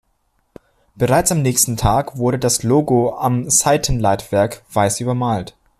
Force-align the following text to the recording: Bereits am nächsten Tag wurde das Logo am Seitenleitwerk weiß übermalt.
Bereits 0.95 1.31
am 1.31 1.43
nächsten 1.43 1.77
Tag 1.77 2.17
wurde 2.17 2.39
das 2.39 2.63
Logo 2.63 3.13
am 3.19 3.47
Seitenleitwerk 3.51 4.63
weiß 4.73 4.99
übermalt. 4.99 5.55